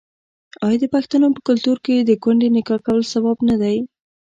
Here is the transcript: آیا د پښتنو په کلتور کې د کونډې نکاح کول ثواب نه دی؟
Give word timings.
آیا 0.65 0.77
د 0.81 0.85
پښتنو 0.95 1.27
په 1.35 1.41
کلتور 1.47 1.77
کې 1.85 1.95
د 1.99 2.11
کونډې 2.23 2.49
نکاح 2.57 2.79
کول 2.85 2.99
ثواب 3.13 3.37
نه 3.49 3.55
دی؟ 3.61 3.77